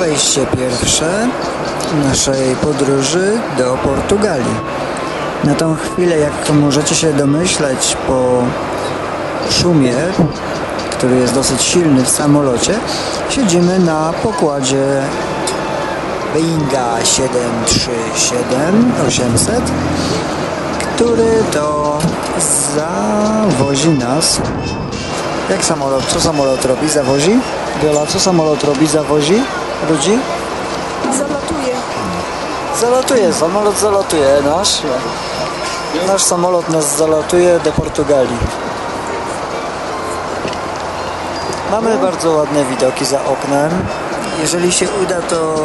[0.00, 1.28] wejście pierwsze
[2.08, 4.54] naszej podróży do Portugalii.
[5.44, 8.42] Na tą chwilę, jak możecie się domyśleć po
[9.50, 9.94] szumie,
[10.90, 12.74] który jest dosyć silny w samolocie,
[13.30, 15.02] siedzimy na pokładzie
[16.34, 19.62] Boeinga 737 800,
[20.94, 21.98] który to
[22.76, 24.40] zawozi nas.
[25.50, 26.04] Jak samolot?
[26.06, 26.88] Co samolot robi?
[26.88, 27.40] Zawozi?
[27.82, 28.86] Wiola, co samolot robi?
[28.86, 29.42] Zawozi
[29.88, 30.18] ludzi?
[31.18, 31.74] Zalatuje.
[32.80, 34.82] Zalatuje, samolot zalatuje nasz.
[36.06, 38.38] Nasz samolot nas zalatuje do Portugalii.
[41.70, 43.70] Mamy bardzo ładne widoki za oknem.
[44.40, 45.56] Jeżeli się uda, to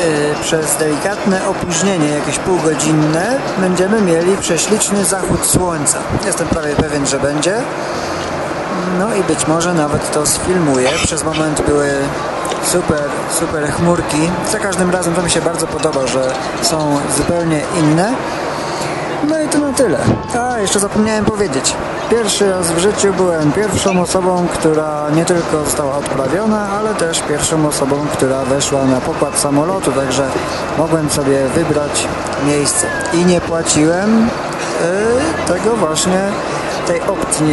[0.00, 5.98] yy, przez delikatne opóźnienie, jakieś półgodzinne, będziemy mieli prześliczny zachód słońca.
[6.26, 7.54] Jestem prawie pewien, że będzie.
[8.98, 10.88] No i być może nawet to sfilmuję.
[11.04, 11.90] Przez moment były
[12.64, 14.30] super, super chmurki.
[14.52, 18.14] Za każdym razem to mi się bardzo podoba, że są zupełnie inne.
[19.28, 19.98] No i to na tyle.
[20.40, 21.74] A, jeszcze zapomniałem powiedzieć.
[22.10, 27.66] Pierwszy raz w życiu byłem pierwszą osobą, która nie tylko została odprawiona, ale też pierwszą
[27.66, 30.28] osobą, która weszła na pokład samolotu, także
[30.78, 32.08] mogłem sobie wybrać
[32.46, 32.86] miejsce.
[33.12, 34.28] I nie płaciłem
[35.48, 36.20] yy, tego właśnie,
[36.86, 37.46] tej opcji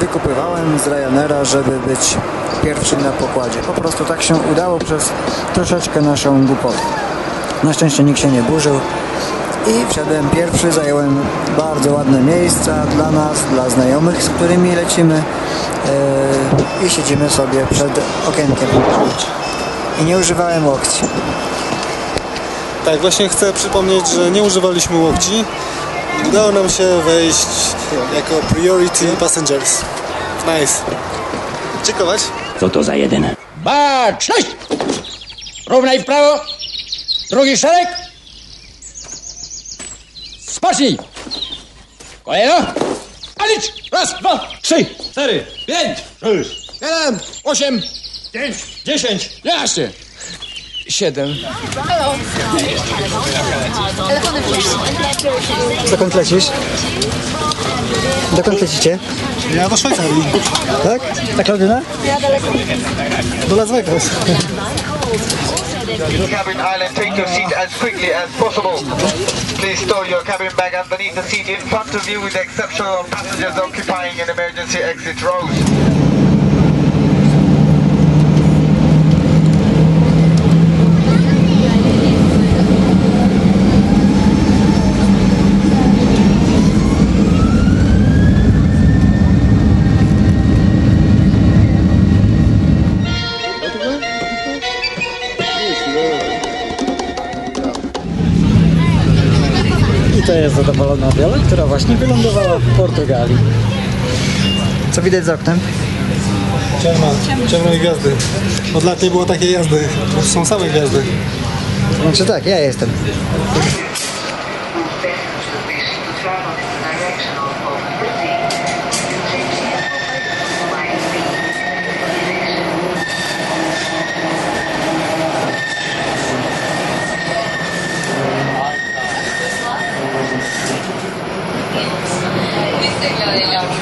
[0.00, 2.16] wykupywałem z Ryanaira, żeby być
[2.62, 3.58] pierwszym na pokładzie.
[3.58, 5.08] Po prostu tak się udało przez
[5.54, 6.78] troszeczkę naszą głupotę.
[7.62, 8.80] Na szczęście nikt się nie burzył
[9.66, 11.20] i wszedłem pierwszy, zająłem
[11.58, 15.22] bardzo ładne miejsca dla nas, dla znajomych, z którymi lecimy
[16.80, 18.68] yy, i siedzimy sobie przed okienkiem.
[20.00, 21.02] I nie używałem łokci.
[22.84, 25.44] Tak, właśnie chcę przypomnieć, że nie używaliśmy łokci.
[26.28, 27.46] Udało nam się wejść
[28.14, 29.80] jako priority passengers.
[30.46, 30.74] Nice.
[31.86, 32.20] Dziękować.
[32.60, 33.34] Co to za jeden?
[33.56, 34.46] Baczność!
[35.68, 36.40] Równaj w prawo.
[37.30, 37.88] Drugi szereg.
[40.46, 40.98] Spocznij.
[42.24, 42.54] Kolejno.
[43.38, 43.72] A licz.
[43.92, 47.82] Raz, dwa, trzy, cztery, pięć, sześć, siedem, osiem,
[48.32, 49.92] dziewięć, dziesięć, jedenaście.
[50.88, 51.34] Siedem.
[55.90, 56.44] Dokąd lecisz?
[58.36, 58.98] Dokąd lecicie?
[59.54, 60.24] Ja do Szwajcarii.
[60.82, 61.02] Tak?
[61.36, 61.80] Ta Klaudyna?
[63.48, 64.10] Do Las Vegas.
[66.30, 68.78] cabin island, take your seat as quickly as possible.
[69.58, 72.86] Please store your cabin bag underneath the seat in front of you with the exception
[72.86, 76.19] of passengers occupying an emergency exit rows.
[100.30, 103.36] To jest zadowolona Wiola, która właśnie wylądowała w Portugalii.
[104.92, 105.60] Co widać za oknem?
[106.82, 107.06] Ciemno,
[107.48, 108.10] ciemno i gwiazdy.
[108.74, 109.88] Od lat nie było takiej jazdy.
[110.16, 111.02] Już są same gwiazdy.
[112.02, 112.90] Znaczy tak, ja jestem.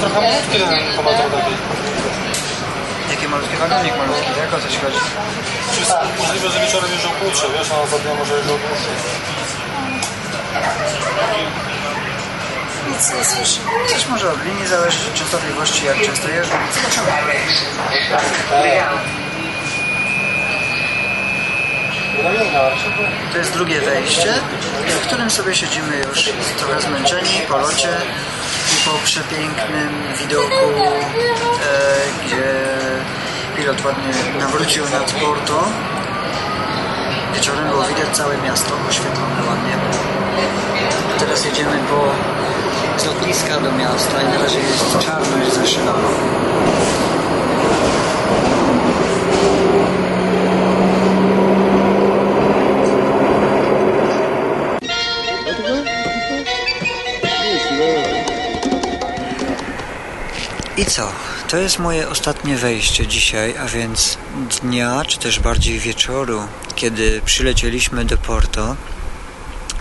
[0.01, 0.59] Trochę malutkie
[0.97, 1.57] pomadzą lepiej.
[3.11, 4.99] Jaki malutki wagonik malutki, jak o coś chodzi?
[6.19, 8.91] Możliwe, że wieczorem jeżdżą krótsze, wiesz, a za dnia może jeżdżą dłuższe.
[12.89, 13.61] Nic nie słyszę.
[13.93, 16.55] Też może od linii zależeć od częstotliwości, jak często jeżdżą.
[16.75, 17.07] Zobaczymy.
[23.33, 24.35] To jest drugie wejście,
[25.03, 27.89] w którym sobie siedzimy już trochę zmęczeni po locie
[28.85, 30.67] po przepięknym widoku,
[31.63, 32.45] e, gdzie
[33.57, 35.65] pilot ładnie nawrócił nad Porto.
[37.35, 39.77] Wieczorem było widać całe miasto oświetlone ładnie.
[41.19, 42.13] Teraz jedziemy po
[42.99, 45.59] z lotniska do miasta i na razie jest czarno jest
[60.79, 61.13] I co?
[61.49, 64.19] To jest moje ostatnie wejście dzisiaj, a więc
[64.63, 66.41] dnia, czy też bardziej wieczoru,
[66.75, 68.77] kiedy przylecieliśmy do Porto.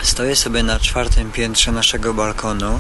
[0.01, 2.79] Stoję sobie na czwartym piętrze naszego balkonu,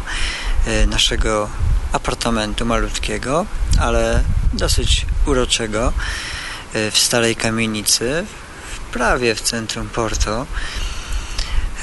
[0.65, 1.49] e, naszego
[1.91, 3.45] apartamentu malutkiego,
[3.79, 4.23] ale
[4.53, 5.93] dosyć uroczego
[6.73, 8.25] e, w starej kamienicy
[8.91, 10.45] prawie w centrum Porto,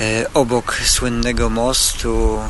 [0.00, 2.40] e, obok słynnego mostu,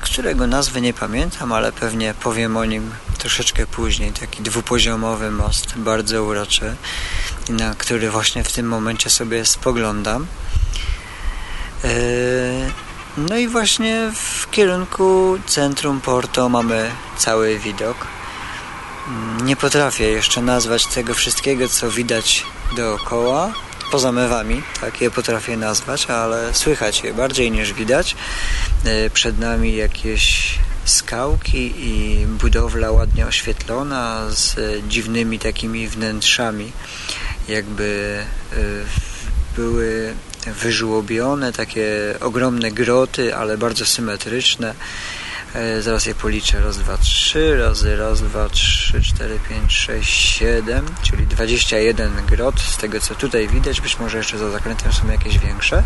[0.00, 4.12] którego nazwy nie pamiętam, ale pewnie powiem o nim troszeczkę później.
[4.12, 6.76] Taki dwupoziomowy most, bardzo uroczy,
[7.48, 10.26] na który właśnie w tym momencie sobie spoglądam.
[11.84, 11.88] E,
[13.16, 17.96] No i właśnie w kierunku centrum Porto mamy cały widok.
[19.08, 22.44] Mm, Nie potrafię jeszcze nazwać tego wszystkiego, co widać
[22.76, 23.52] dookoła.
[23.90, 28.16] Poza mewami, tak je potrafię nazwać, ale słychać je bardziej niż widać.
[28.84, 30.54] E, Przed nami jakieś
[30.84, 34.56] skałki i budowla ładnie oświetlona z
[34.88, 36.72] dziwnymi takimi wnętrzami,
[37.48, 38.18] jakby
[38.52, 38.56] e,
[39.56, 40.14] były
[40.46, 44.74] wyżłobione, takie ogromne groty, ale bardzo symetryczne.
[45.54, 46.60] E, Zaraz je policzę.
[46.60, 52.60] Raz, dwa, trzy, razy raz, dwa, trzy, cztery, pięć, sześć, siedem, czyli 21 grot.
[52.60, 55.82] Z tego co tutaj widać, być może jeszcze za zakrętem są jakieś większe.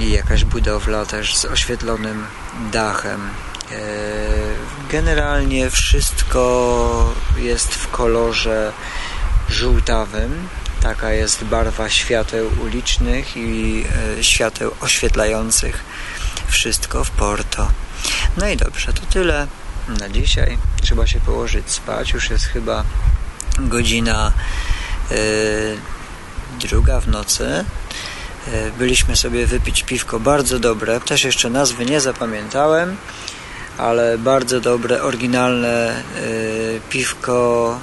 [0.00, 2.26] I jakaś budowla też z oświetlonym
[2.72, 3.20] dachem.
[3.70, 3.76] E,
[4.90, 8.72] Generalnie wszystko jest w kolorze
[9.48, 10.48] żółtawym.
[10.80, 13.84] Taka jest barwa świateł ulicznych i
[14.18, 15.84] e, świateł oświetlających
[16.48, 17.68] wszystko w Porto.
[18.36, 19.46] No i dobrze, to tyle
[20.00, 20.58] na dzisiaj.
[20.82, 22.12] Trzeba się położyć spać.
[22.12, 22.84] Już jest chyba
[23.58, 24.32] godzina
[25.10, 25.16] e,
[26.60, 27.64] druga w nocy.
[28.46, 31.00] E, Byliśmy sobie wypić piwko bardzo dobre.
[31.00, 32.96] Też jeszcze nazwy nie zapamiętałem,
[33.78, 35.94] ale bardzo dobre, oryginalne e,
[36.90, 37.78] piwko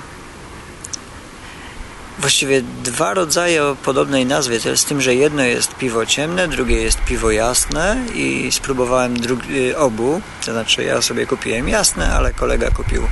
[2.22, 6.82] właściwie dwa rodzaje o podobnej nazwie, to z tym, że jedno jest piwo ciemne, drugie
[6.82, 12.72] jest piwo jasne i spróbowałem drugi, obu, to znaczy ja sobie kupiłem jasne, ale kolega
[12.72, 13.04] kupił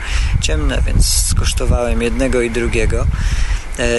[0.42, 3.06] ciemne, więc skosztowałem jednego i drugiego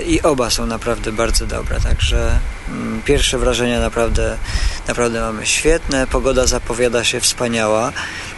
[0.07, 2.39] i oba są naprawdę bardzo dobre, także
[2.69, 4.39] mm, pierwsze wrażenia naprawdę,
[4.89, 7.93] naprawdę mamy świetne, pogoda zapowiada się wspaniała,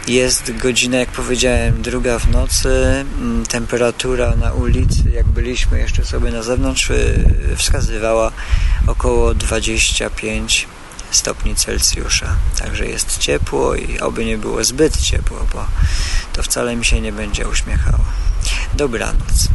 [0.07, 6.31] jest godzina, jak powiedziałem, druga w nocy, mm, temperatura na ulicy, jak byliśmy jeszcze sobie
[6.31, 7.25] na zewnątrz, y,
[7.57, 8.31] wskazywała
[8.87, 10.67] około 25
[11.11, 12.35] stopni Celsjusza.
[12.59, 15.65] Także jest ciepło i oby nie było zbyt ciepło, bo
[16.33, 18.05] to wcale mi się nie będzie uśmiechało.
[18.73, 19.52] Dobranoc.